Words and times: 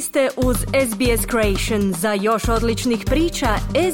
Ste 0.00 0.28
uz 0.36 0.56
SBS 0.56 1.26
Creation. 1.30 1.92
Za 1.92 2.12
još 2.12 2.48
odličnih 2.48 3.04
priča, 3.06 3.46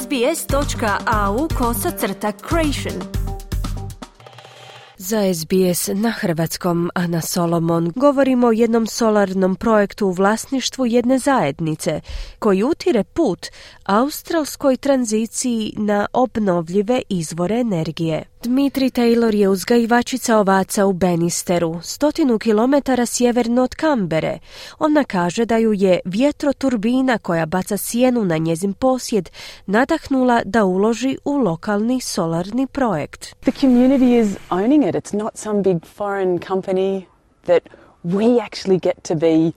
sbs.au 0.00 1.48
kosacrta 1.58 2.32
creation. 2.48 3.02
Za 4.96 5.34
SBS 5.34 5.90
na 5.94 6.10
hrvatskom 6.10 6.90
Ana 6.94 7.20
Solomon 7.20 7.92
govorimo 7.96 8.46
o 8.46 8.52
jednom 8.52 8.86
solarnom 8.86 9.56
projektu 9.56 10.06
u 10.06 10.12
vlasništvu 10.12 10.86
jedne 10.86 11.18
zajednice 11.18 12.00
koji 12.38 12.62
utire 12.62 13.04
put 13.04 13.46
australskoj 13.84 14.76
tranziciji 14.76 15.74
na 15.76 16.06
obnovljive 16.12 17.02
izvore 17.08 17.60
energije. 17.60 18.33
Dmitri 18.44 18.90
Taylor 18.90 19.34
je 19.34 19.48
uzgajivačica 19.48 20.38
ovaca 20.38 20.86
u 20.86 20.92
Benisteru, 20.92 21.80
stotinu 21.82 22.38
kilometara 22.38 23.06
sjeverno 23.06 23.62
od 23.62 23.74
Kambere. 23.74 24.38
Ona 24.78 25.04
kaže 25.04 25.44
da 25.44 25.56
ju 25.56 25.72
je 25.72 26.00
vjetroturbina 26.04 27.18
koja 27.18 27.46
baca 27.46 27.76
sjenu 27.76 28.24
na 28.24 28.36
njezin 28.36 28.72
posjed 28.72 29.30
nadahnula 29.66 30.42
da 30.44 30.64
uloži 30.64 31.18
u 31.24 31.36
lokalni 31.36 32.00
solarni 32.00 32.66
projekt. 32.66 33.34
The 33.40 33.52
community 33.52 34.20
is 34.20 34.36
owning 34.50 34.88
it. 34.88 34.94
It's 34.94 35.16
not 35.18 35.36
some 35.36 35.62
big 35.62 35.78
foreign 35.96 36.38
company 36.38 37.04
that 37.44 37.62
we 38.02 38.40
actually 38.40 38.80
get 38.80 39.02
to 39.02 39.14
be 39.14 39.52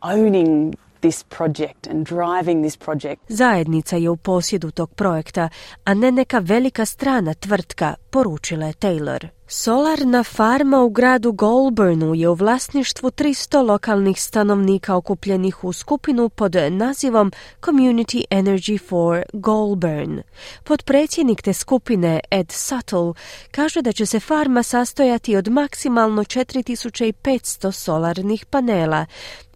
owning 0.00 0.74
this 1.00 1.22
project 1.22 1.86
and 1.90 2.08
driving 2.08 2.62
this 2.62 2.76
project. 2.76 3.22
Zajednica 3.28 3.96
je 3.96 4.10
u 4.10 4.16
posjedu 4.16 4.70
tog 4.70 4.94
projekta, 4.94 5.48
a 5.84 5.94
ne 5.94 6.12
neka 6.12 6.38
velika 6.38 6.86
strana 6.86 7.34
tvrtka, 7.34 7.94
poručila 8.10 8.66
je 8.66 8.72
Taylor. 8.72 9.28
Solarna 9.52 10.24
farma 10.24 10.80
u 10.80 10.90
gradu 10.90 11.32
Goulburnu 11.32 12.14
je 12.14 12.28
u 12.28 12.34
vlasništvu 12.34 13.10
300 13.10 13.66
lokalnih 13.66 14.22
stanovnika 14.22 14.96
okupljenih 14.96 15.64
u 15.64 15.72
skupinu 15.72 16.28
pod 16.28 16.54
nazivom 16.70 17.32
Community 17.62 18.24
Energy 18.30 18.88
for 18.88 19.22
Goulburn. 19.32 20.22
Podpredsjednik 20.64 21.42
te 21.42 21.52
skupine 21.52 22.20
Ed 22.30 22.52
Suttle 22.52 23.12
kaže 23.50 23.82
da 23.82 23.92
će 23.92 24.06
se 24.06 24.20
farma 24.20 24.62
sastojati 24.62 25.36
od 25.36 25.48
maksimalno 25.48 26.24
4500 26.24 27.72
solarnih 27.72 28.46
panela, 28.46 29.06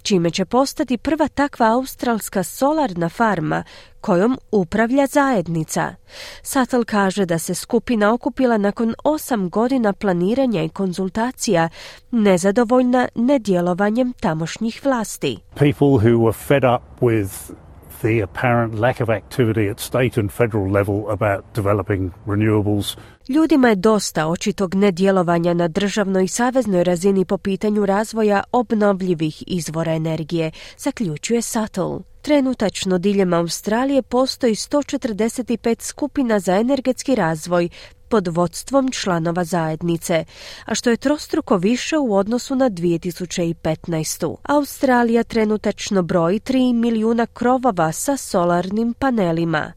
čime 0.05 0.31
će 0.31 0.45
postati 0.45 0.99
prva 0.99 1.29
takva 1.29 1.67
australska 1.67 2.43
solarna 2.43 3.09
farma 3.09 3.65
kojom 4.01 4.39
upravlja 4.51 5.07
zajednica. 5.07 5.95
Satel 6.43 6.85
kaže 6.85 7.27
da 7.27 7.39
se 7.39 7.55
skupina 7.55 8.13
okupila 8.15 8.59
nakon 8.59 8.95
osam 9.05 9.51
godina 9.51 9.93
planiranja 9.93 10.63
i 10.63 10.69
konzultacija, 10.69 11.69
nezadovoljna 12.11 13.09
nedjelovanjem 13.15 14.13
tamošnjih 14.13 14.81
vlasti. 14.85 15.39
People 15.55 15.87
who 15.87 16.17
were 16.17 16.33
fed 16.33 16.65
up 16.65 17.03
with 17.03 17.64
the 18.01 18.23
apparent 18.23 18.81
lack 18.81 19.01
of 19.01 19.09
activity 19.09 19.71
at 19.71 19.81
state 19.81 20.21
and 20.21 20.33
federal 20.33 20.73
level 20.73 21.11
about 21.11 21.45
developing 21.55 22.11
renewables. 22.27 22.97
Ljudima 23.29 23.69
je 23.69 23.75
dosta 23.75 24.27
očitog 24.27 24.75
nedjelovanja 24.75 25.55
na 25.55 25.69
državnoj 25.69 26.25
i 26.25 26.29
saveznoj 26.29 26.85
razini 26.85 27.25
po 27.25 27.39
pitanju 27.39 27.87
razvoja 27.87 28.43
obnovljivih 28.53 29.45
izvora 29.47 29.93
energije, 29.93 30.51
zaključuje 30.79 31.43
Sattel. 31.43 32.14
Trenutačno 32.25 32.99
diljem 32.99 33.33
Australije 33.33 34.03
postoji 34.03 34.55
145 34.55 35.83
skupina 35.83 36.41
za 36.41 36.57
energetski 36.57 37.15
razvoj, 37.15 37.69
pod 38.09 38.29
vodstvom 38.29 38.91
članova 38.91 39.45
zajednice, 39.45 40.25
a 40.65 40.75
što 40.75 40.91
je 40.91 40.97
trostruko 40.97 41.57
više 41.57 41.99
u 41.99 42.15
odnosu 42.15 42.55
na 42.55 42.71
2015. 42.71 44.37
Australija 44.43 45.23
trenutačno 45.25 46.03
broji 46.03 46.41
3 46.41 46.75
milijuna 46.75 47.27
krovova 47.27 47.93
sa 47.93 48.17
solarnim 48.17 48.95
panelima. 48.95 49.73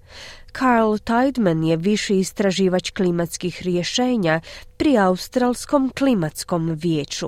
Carl 0.60 0.98
Tideman 0.98 1.64
je 1.64 1.78
viši 1.78 2.16
istraživač 2.18 2.90
klimatskih 2.90 3.62
rješenja 3.62 4.40
pri 4.78 4.98
Australskom 4.98 5.92
klimatskom 5.98 6.72
vijeću. 6.82 7.28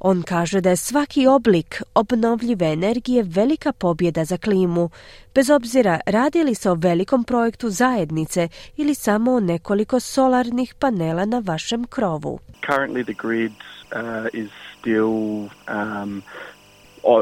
On 0.00 0.22
kaže 0.22 0.60
da 0.60 0.70
je 0.70 0.76
svaki 0.76 1.26
oblik 1.26 1.82
obnovljive 1.94 2.66
energije 2.66 3.22
velika 3.22 3.72
pobjeda 3.72 4.24
za 4.24 4.36
klimu, 4.36 4.90
bez 5.34 5.50
obzira 5.50 6.00
radi 6.06 6.44
li 6.44 6.54
se 6.54 6.70
o 6.70 6.74
velikom 6.74 7.24
projektu 7.24 7.70
zajednice 7.70 8.48
ili 8.76 8.94
samo 8.94 9.32
o 9.32 9.40
nekoliko 9.40 10.00
solarnih 10.00 10.74
panela 10.78 11.24
na 11.24 11.42
vašem 11.44 11.84
krovu. 11.84 12.38
Currently 12.66 13.04
the 13.04 13.28
grid 13.28 13.52
uh, 13.52 14.28
is 14.32 14.50
still 14.78 15.48
um, 15.68 16.22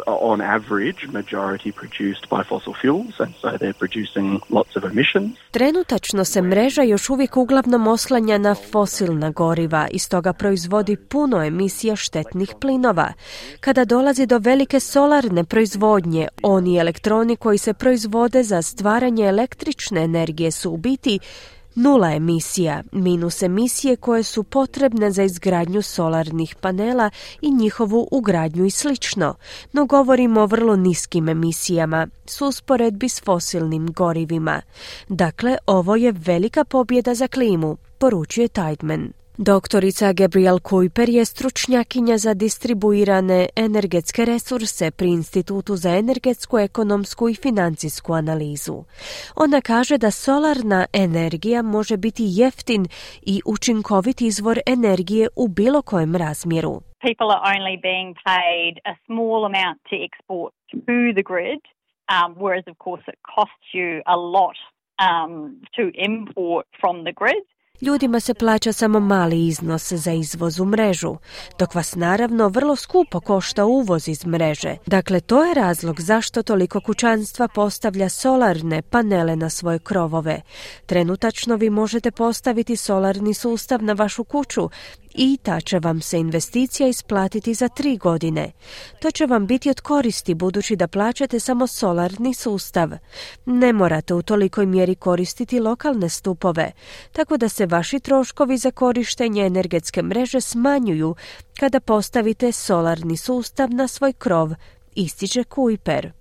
on 0.07 0.41
average 0.41 1.07
majority 1.13 1.73
produced 1.73 2.25
by 2.31 2.43
fossil 2.49 2.75
fuels 2.81 3.21
and 3.21 3.35
so 3.41 3.49
they're 3.49 3.79
producing 3.79 4.41
lots 4.51 4.77
of 4.77 4.85
emissions. 4.85 5.31
Trenutačno 5.51 6.25
se 6.25 6.43
mreža 6.43 6.83
još 6.83 7.11
uvijek 7.11 7.37
uglavnom 7.37 7.87
oslanja 7.87 8.39
na 8.39 8.55
fosilna 8.55 9.31
goriva 9.31 9.89
i 9.91 9.99
stoga 9.99 10.33
proizvodi 10.33 10.97
puno 10.97 11.45
emisija 11.45 11.97
štetnih 11.97 12.55
plinova. 12.61 13.13
Kada 13.61 13.85
dolazi 13.85 14.27
do 14.27 14.39
velike 14.39 14.81
solarne 14.81 15.45
proizvodnje, 15.45 16.29
oni 16.43 16.79
elektroni 16.79 17.37
koji 17.37 17.59
se 17.59 17.75
proizvode 17.75 18.43
za 18.43 18.63
stvaranje 18.63 19.25
električne 19.25 20.01
energije 20.01 20.51
su 20.51 20.71
u 20.71 20.77
biti 20.77 21.19
Nula 21.81 22.13
emisija, 22.13 22.83
minus 22.93 23.43
emisije 23.43 23.97
koje 23.97 24.23
su 24.23 24.43
potrebne 24.43 25.11
za 25.11 25.23
izgradnju 25.23 25.83
solarnih 25.83 26.55
panela 26.61 27.11
i 27.41 27.51
njihovu 27.51 28.09
ugradnju 28.11 28.65
i 28.65 28.71
slično, 28.71 29.35
no 29.73 29.87
govorimo 29.87 30.41
o 30.41 30.47
vrlo 30.47 30.77
niskim 30.77 31.29
emisijama, 31.29 32.09
s 32.27 32.41
usporedbi 32.41 33.09
s 33.09 33.23
fosilnim 33.25 33.93
gorivima. 33.93 34.63
Dakle, 35.09 35.57
ovo 35.67 35.97
je 35.97 36.13
velika 36.13 36.65
pobjeda 36.65 37.15
za 37.15 37.29
klimu, 37.29 37.77
poručuje 37.99 38.49
Tideman. 38.49 39.18
Doktorica 39.41 40.13
Gabriel 40.13 40.59
Kuiper 40.59 41.09
je 41.09 41.25
stručnjakinja 41.25 42.17
za 42.19 42.35
distribuirane 42.35 43.47
energetske 43.57 44.25
resurse 44.25 44.91
pri 44.91 45.09
Institutu 45.09 45.77
za 45.77 45.91
energetsku, 45.91 46.59
ekonomsku 46.59 47.29
i 47.29 47.35
financijsku 47.35 48.13
analizu. 48.13 48.85
Ona 49.37 49.61
kaže 49.61 49.99
da 49.99 50.11
solarna 50.11 50.87
energija 50.93 51.63
može 51.63 51.97
biti 51.97 52.25
jeftin 52.27 52.87
i 53.23 53.43
učinkovit 53.47 54.21
izvor 54.21 54.59
energije 54.67 55.29
u 55.37 55.49
bilo 55.49 55.83
kojem 55.83 56.17
razmjeru. 56.17 56.81
People 57.09 57.31
are 57.35 57.45
only 57.59 57.77
being 57.91 58.17
paid 58.33 58.75
a 58.91 58.95
small 59.07 59.41
amount 59.51 59.79
to 59.91 59.97
export 60.07 60.53
to 60.71 60.79
the 61.19 61.27
grid, 61.33 61.63
um, 62.15 62.31
whereas 62.43 62.65
of 62.73 62.77
course 62.85 63.05
it 63.13 63.19
costs 63.35 63.69
you 63.79 63.89
a 64.15 64.17
lot 64.37 64.59
um, 65.07 65.31
to 65.77 65.85
import 66.09 66.67
from 66.81 66.97
the 67.07 67.15
grid. 67.21 67.45
Ljudima 67.81 68.21
se 68.21 68.35
plaća 68.35 68.73
samo 68.73 69.01
mali 69.01 69.47
iznos 69.47 69.93
za 69.93 70.13
izvoz 70.13 70.61
u 70.61 70.65
mrežu, 70.65 71.17
dok 71.59 71.75
vas 71.75 71.95
naravno 71.95 72.49
vrlo 72.49 72.77
skupo 72.77 73.21
košta 73.21 73.65
uvoz 73.65 74.09
iz 74.09 74.27
mreže. 74.27 74.77
Dakle, 74.87 75.21
to 75.21 75.45
je 75.45 75.55
razlog 75.55 76.01
zašto 76.01 76.43
toliko 76.43 76.81
kućanstva 76.81 77.49
postavlja 77.49 78.09
solarne 78.09 78.83
panele 78.83 79.37
na 79.37 79.51
svoje 79.51 79.79
krovove. 79.79 80.43
Trenutačno 80.87 81.57
vi 81.57 81.71
možete 81.71 82.11
postaviti 82.11 82.77
solarni 82.77 83.35
sustav 83.35 83.83
na 83.83 83.93
vašu 83.93 84.25
kuću 84.25 84.69
i 85.19 85.39
ta 85.43 85.61
će 85.61 85.79
vam 85.79 86.01
se 86.01 86.19
investicija 86.19 86.89
isplatiti 86.89 87.55
za 87.55 87.69
tri 87.69 87.97
godine. 87.97 88.53
To 89.01 89.11
će 89.11 89.27
vam 89.27 89.47
biti 89.47 89.71
od 89.71 89.81
koristi 89.81 90.35
budući 90.35 90.77
da 90.77 90.89
plaćate 90.89 91.41
samo 91.41 91.67
solarni 91.67 92.35
sustav. 92.35 92.91
Ne 93.47 93.73
morate 93.73 94.15
u 94.15 94.23
tolikoj 94.23 94.67
mjeri 94.67 94.95
koristiti 94.95 95.61
lokalne 95.61 96.09
stupove, 96.09 96.73
tako 97.13 97.37
da 97.37 97.49
se 97.49 97.67
vaši 97.67 98.01
troškovi 98.01 98.59
za 98.59 98.71
korištenje 98.71 99.47
energetske 99.47 100.03
mreže 100.03 100.41
smanjuju 100.41 101.15
kada 101.61 101.81
postavite 101.81 102.53
solarni 102.53 103.17
sustav 103.17 103.71
na 103.71 103.89
svoj 103.89 104.13
krov, 104.13 104.51
ističe 104.95 105.45
Kuiper. 105.45 106.18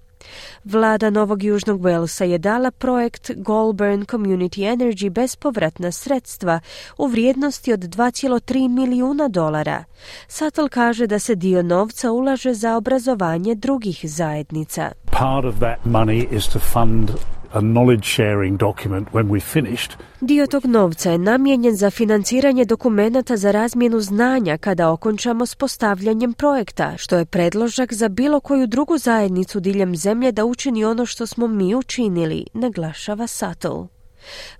Vlada 0.63 1.09
Novog 1.09 1.43
Južnog 1.43 1.81
Walesa 1.81 2.23
je 2.23 2.37
dala 2.37 2.71
projekt 2.71 3.31
Goulburn 3.35 4.05
Community 4.05 4.75
Energy 4.75 5.09
bespovratna 5.09 5.91
sredstva 5.91 6.59
u 6.97 7.07
vrijednosti 7.07 7.73
od 7.73 7.79
2,3 7.79 8.69
milijuna 8.69 9.27
dolara. 9.27 9.83
Sattel 10.27 10.69
kaže 10.69 11.07
da 11.07 11.19
se 11.19 11.35
dio 11.35 11.63
novca 11.63 12.11
ulaže 12.11 12.53
za 12.53 12.75
obrazovanje 12.75 13.55
drugih 13.55 13.99
zajednica. 14.03 14.91
Part 15.05 15.45
of 15.45 15.55
that 15.55 15.79
money 15.85 16.35
is 16.37 16.47
to 16.47 16.59
fund 16.59 17.11
a 17.53 17.59
knowledge 17.59 18.05
sharing 18.05 18.57
document 18.57 19.07
when 19.13 19.29
we 19.29 19.39
finished. 19.39 19.91
Dio 20.21 20.47
tog 20.47 20.65
novca 20.65 21.11
je 21.11 21.17
namijenjen 21.17 21.75
za 21.75 21.89
financiranje 21.89 22.65
dokumenata 22.65 23.37
za 23.37 23.51
razmjenu 23.51 23.99
znanja 23.99 24.57
kada 24.57 24.91
okončamo 24.91 25.45
s 25.45 25.55
postavljanjem 25.55 26.33
projekta, 26.33 26.97
što 26.97 27.17
je 27.17 27.25
predložak 27.25 27.93
za 27.93 28.09
bilo 28.09 28.39
koju 28.39 28.67
drugu 28.67 28.97
zajednicu 28.97 29.59
diljem 29.59 29.95
zemlje 29.95 30.31
da 30.31 30.45
učini 30.45 30.85
ono 30.85 31.05
što 31.05 31.27
smo 31.27 31.47
mi 31.47 31.75
učinili, 31.75 32.45
naglašava 32.53 33.27
Sato. 33.27 33.96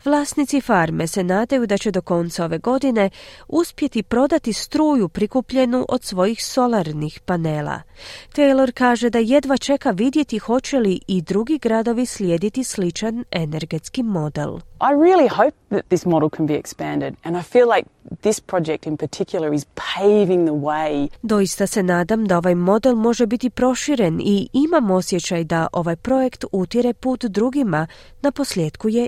Vlasnici 0.05 0.61
farme 0.61 1.07
se 1.07 1.23
nadaju 1.23 1.67
da 1.67 1.77
će 1.77 1.91
do 1.91 2.01
konca 2.01 2.45
ove 2.45 2.57
godine 2.57 3.09
uspjeti 3.47 4.03
prodati 4.03 4.53
struju 4.53 5.09
prikupljenu 5.09 5.85
od 5.89 6.03
svojih 6.03 6.45
solarnih 6.45 7.19
panela. 7.25 7.81
Taylor 8.35 8.71
kaže 8.71 9.09
da 9.09 9.19
jedva 9.19 9.57
čeka 9.57 9.91
vidjeti 9.91 10.37
hoće 10.37 10.79
li 10.79 10.99
i 11.07 11.21
drugi 11.21 11.57
gradovi 11.57 12.05
slijediti 12.05 12.63
sličan 12.63 13.23
energetski 13.31 14.03
model. 14.03 14.59
I 14.81 14.93
really 14.93 15.27
hope 15.35 15.55
that 15.69 15.85
this 15.89 16.05
model 16.05 16.29
can 16.29 16.45
be 16.45 16.53
expanded 16.53 17.13
and 17.23 17.37
I 17.37 17.41
feel 17.41 17.67
like 17.75 17.89
this 18.21 18.39
project 18.39 18.85
in 18.85 18.97
particular 18.97 19.53
is 19.53 19.65
paving 19.65 20.47
the 20.47 20.55
way. 20.55 21.07
Doista 21.21 21.67
se 21.67 21.83
nadam 21.83 22.25
da 22.25 22.37
ovaj 22.37 22.55
model 22.55 22.95
može 22.95 23.25
biti 23.25 23.49
proširen 23.49 24.21
i 24.21 24.49
imam 24.53 24.91
osjećaj 24.91 25.43
da 25.43 25.67
ovaj 25.71 25.95
projekt 25.95 26.45
utire 26.51 26.93
put 26.93 27.25
drugima, 27.25 27.87
na 28.21 28.31
posljedku 28.31 28.89
je 28.89 29.07